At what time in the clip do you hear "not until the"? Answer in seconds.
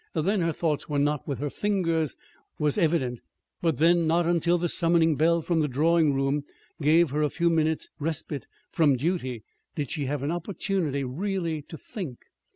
3.79-4.67